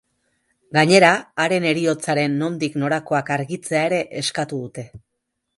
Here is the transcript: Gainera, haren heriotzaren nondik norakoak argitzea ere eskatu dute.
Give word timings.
Gainera, 0.77 1.11
haren 1.43 1.67
heriotzaren 1.73 2.39
nondik 2.45 2.79
norakoak 2.85 3.33
argitzea 3.39 3.87
ere 3.91 4.01
eskatu 4.23 4.65
dute. 4.67 4.91